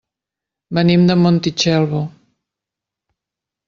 Venim 0.77 1.05
de 1.11 1.17
Montitxelvo. 1.25 2.03